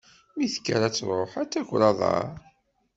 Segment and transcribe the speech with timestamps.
[0.35, 2.27] Mi tekker ad truḥ, ad taker aḍar.